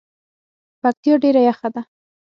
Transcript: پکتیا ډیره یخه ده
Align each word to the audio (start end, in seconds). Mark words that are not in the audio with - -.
پکتیا 0.81 1.15
ډیره 1.23 1.41
یخه 1.49 1.69
ده 1.73 1.81